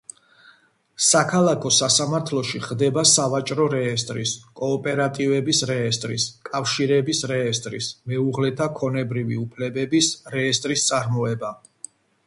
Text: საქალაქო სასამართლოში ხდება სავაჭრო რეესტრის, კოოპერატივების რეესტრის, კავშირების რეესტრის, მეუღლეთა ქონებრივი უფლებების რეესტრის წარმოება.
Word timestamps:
საქალაქო 1.07 1.71
სასამართლოში 1.79 2.61
ხდება 2.67 3.03
სავაჭრო 3.09 3.67
რეესტრის, 3.73 4.33
კოოპერატივების 4.61 5.61
რეესტრის, 5.73 6.25
კავშირების 6.49 7.21
რეესტრის, 7.33 7.91
მეუღლეთა 8.15 8.71
ქონებრივი 8.81 9.39
უფლებების 9.45 10.11
რეესტრის 10.39 10.89
წარმოება. 10.91 11.55